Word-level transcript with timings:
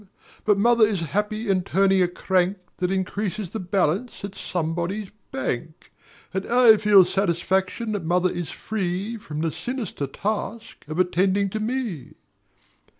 But 0.45 0.57
mother 0.57 0.83
is 0.83 1.01
happy 1.13 1.47
in 1.47 1.61
turning 1.61 2.01
a 2.01 2.07
crank 2.07 2.57
That 2.77 2.89
increases 2.89 3.51
the 3.51 3.59
balance 3.59 4.25
at 4.25 4.33
somebody's 4.33 5.11
bank; 5.31 5.91
And 6.33 6.43
I 6.47 6.77
feel 6.77 7.05
satisfaction 7.05 7.91
that 7.91 8.03
mother 8.03 8.31
is 8.31 8.49
free 8.49 9.17
From 9.17 9.41
the 9.41 9.51
sinister 9.51 10.07
task 10.07 10.85
of 10.87 10.97
attending 10.97 11.51
to 11.51 11.59
me. 11.59 12.15